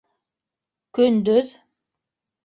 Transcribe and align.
Көндөҙ... 0.99 1.51